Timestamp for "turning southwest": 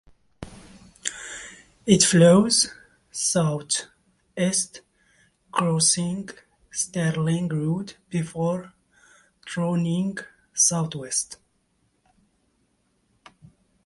9.45-11.37